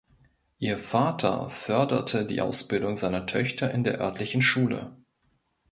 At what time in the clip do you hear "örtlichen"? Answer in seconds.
3.99-4.41